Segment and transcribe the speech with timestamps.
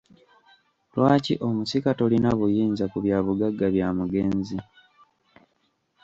[0.95, 4.57] Lwaki omusika tolina buyinza ku bya bugagga bya mugenzi.